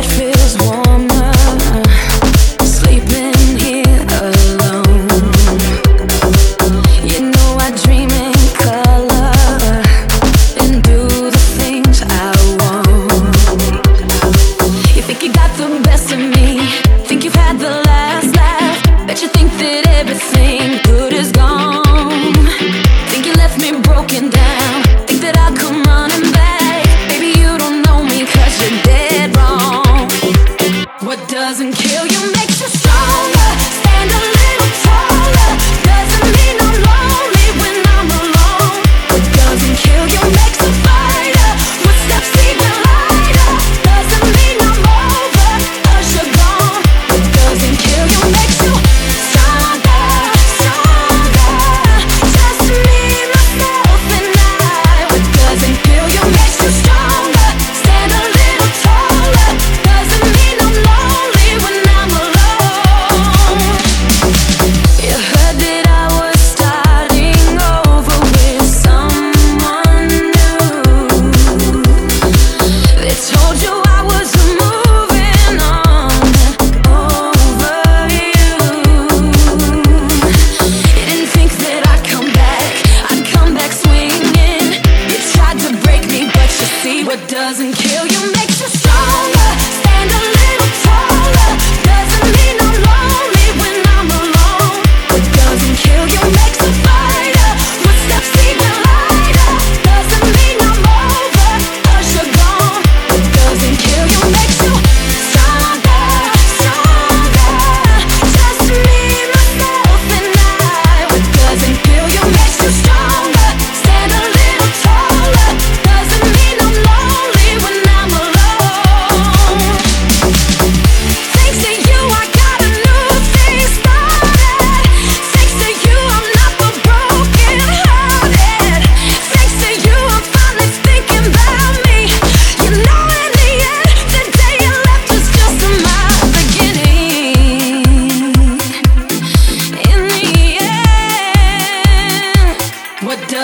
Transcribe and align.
doesn't 0.00 0.60
kill 0.60 0.82
you 0.82 0.87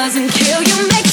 doesn't 0.05 0.29
kill 0.29 0.63
you, 0.63 1.04